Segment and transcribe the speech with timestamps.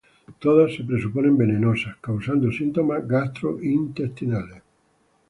[0.39, 4.63] Todas se presuponen venenosas, causando síntomas gastrointestinales.